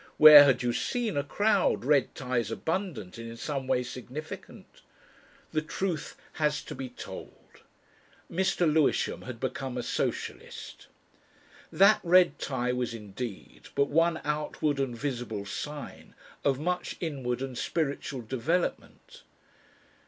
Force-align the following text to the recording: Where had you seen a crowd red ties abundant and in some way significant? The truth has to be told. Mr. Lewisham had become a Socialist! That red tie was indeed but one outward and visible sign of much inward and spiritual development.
Where 0.17 0.45
had 0.45 0.63
you 0.63 0.73
seen 0.73 1.15
a 1.15 1.23
crowd 1.23 1.85
red 1.85 2.15
ties 2.15 2.49
abundant 2.49 3.19
and 3.19 3.29
in 3.29 3.37
some 3.37 3.67
way 3.67 3.83
significant? 3.83 4.81
The 5.51 5.61
truth 5.61 6.15
has 6.41 6.63
to 6.63 6.73
be 6.73 6.89
told. 6.89 7.61
Mr. 8.27 8.61
Lewisham 8.61 9.21
had 9.21 9.39
become 9.39 9.77
a 9.77 9.83
Socialist! 9.83 10.87
That 11.71 11.99
red 12.01 12.39
tie 12.39 12.73
was 12.73 12.95
indeed 12.95 13.67
but 13.75 13.89
one 13.89 14.19
outward 14.23 14.79
and 14.79 14.97
visible 14.97 15.45
sign 15.45 16.15
of 16.43 16.57
much 16.59 16.95
inward 16.99 17.43
and 17.43 17.55
spiritual 17.55 18.23
development. 18.23 19.21